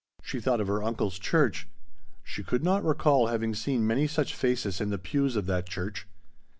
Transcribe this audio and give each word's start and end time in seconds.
She 0.23 0.39
thought 0.39 0.59
of 0.59 0.65
her 0.65 0.81
uncle's 0.81 1.19
church; 1.19 1.67
she 2.23 2.41
could 2.41 2.63
not 2.63 2.83
recall 2.83 3.27
having 3.27 3.53
seen 3.53 3.85
many 3.85 4.07
such 4.07 4.33
faces 4.33 4.81
in 4.81 4.89
the 4.89 4.97
pews 4.97 5.35
of 5.35 5.45
that 5.45 5.69
church. 5.69 6.07